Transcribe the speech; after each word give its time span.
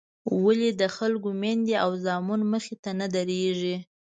ولې 0.43 0.69
د 0.81 0.83
خلکو 0.95 1.29
میندې 1.41 1.75
او 1.83 1.91
زامن 2.05 2.41
مخې 2.51 2.75
ته 2.83 2.91
نه 2.99 3.07
درېږي. 3.15 3.75